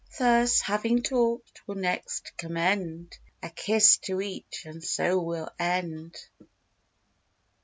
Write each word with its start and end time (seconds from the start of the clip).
Thus 0.17 0.61
having 0.61 1.03
talk'd, 1.03 1.61
we'll 1.67 1.77
next 1.77 2.35
commend 2.35 3.19
A 3.43 3.51
kiss 3.51 3.97
to 3.97 4.19
each, 4.19 4.65
and 4.65 4.83
so 4.83 5.21
we'll 5.21 5.51
end. 5.59 6.17